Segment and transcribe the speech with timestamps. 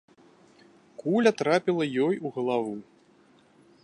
[1.03, 2.73] Куля трапіла ёй у галаву.